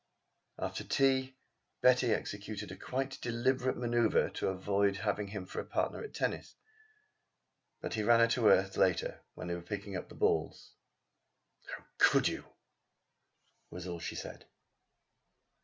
[0.57, 1.37] After tea
[1.81, 6.55] Betty executed a quite deliberate man┼ōuvre to avoid having him for a partner at tennis.
[7.81, 10.73] But he ran her to earth later, when they were picking up the balls.
[11.67, 12.45] "How could you?"
[13.69, 14.47] was all she said.